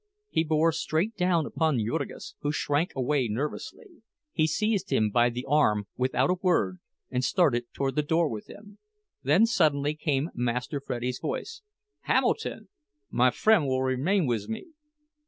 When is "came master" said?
9.93-10.81